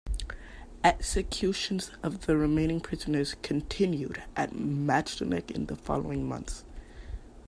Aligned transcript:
Executions 0.83 1.91
of 2.01 2.25
the 2.25 2.35
remaining 2.35 2.79
prisoners 2.81 3.35
continued 3.43 4.23
at 4.35 4.49
Majdanek 4.51 5.51
in 5.51 5.67
the 5.67 5.75
following 5.75 6.27
months. 6.27 6.65